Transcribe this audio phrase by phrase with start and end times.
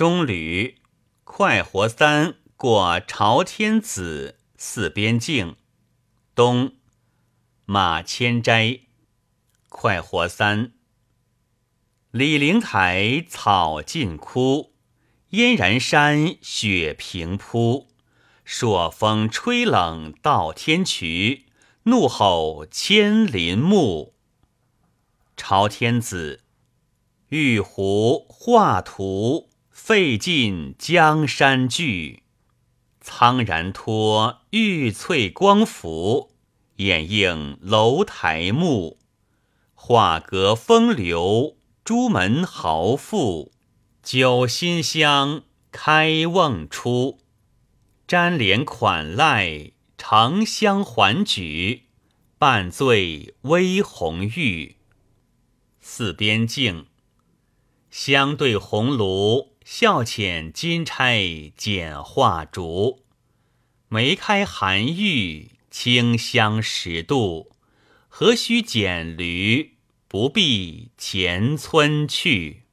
[0.00, 0.78] 中吕
[1.24, 5.56] 快活三过朝天子，四边境。
[6.34, 6.76] 东
[7.66, 8.80] 马千斋，
[9.68, 10.72] 快活三。
[12.12, 14.72] 李陵台草尽枯，
[15.32, 17.90] 燕然山雪平铺。
[18.42, 21.42] 朔风吹冷到天衢，
[21.82, 24.14] 怒吼千林木。
[25.36, 26.44] 朝天子，
[27.28, 29.50] 玉壶画图，
[29.82, 32.22] 费尽江山巨。
[33.00, 36.30] 苍然托玉翠光浮，
[36.76, 38.98] 掩映楼台幕。
[39.74, 43.52] 画阁风流，朱门豪富，
[44.02, 47.18] 酒新香，开瓮出。
[48.06, 51.86] 瞻帘款赖，长香环举，
[52.38, 54.76] 半醉微红玉。
[55.80, 56.86] 四边镜，
[57.90, 63.04] 相对红炉，笑遣金钗剪画烛。
[63.88, 67.50] 梅开寒玉，清香十度。
[68.08, 69.76] 何须剪驴，
[70.08, 72.64] 不必前村去。